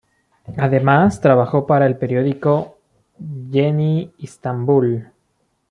[0.57, 2.79] Además, trabajó para el periódico
[3.51, 5.05] "Yeni İstanbul".